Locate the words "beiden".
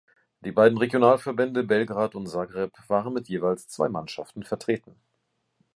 0.51-0.79